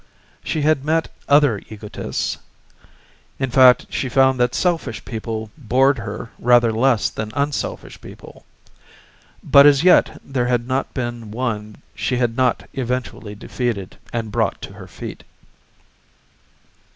She 0.43 0.63
had 0.63 0.83
met 0.83 1.09
other 1.29 1.61
egotists 1.69 2.39
in 3.37 3.51
fact 3.51 3.85
she 3.91 4.09
found 4.09 4.39
that 4.39 4.55
selfish 4.55 5.05
people 5.05 5.51
bored 5.59 5.99
her 5.99 6.31
rather 6.39 6.71
less 6.71 7.07
than 7.07 7.31
unselfish 7.35 8.01
people 8.01 8.43
but 9.43 9.67
as 9.67 9.83
yet 9.83 10.19
there 10.25 10.47
had 10.47 10.67
not 10.67 10.91
been 10.95 11.29
one 11.29 11.83
she 11.93 12.17
had 12.17 12.35
not 12.35 12.67
eventually 12.73 13.35
defeated 13.35 13.97
and 14.11 14.31
brought 14.31 14.59
to 14.63 14.73
her 14.73 14.87
feet. 14.87 15.23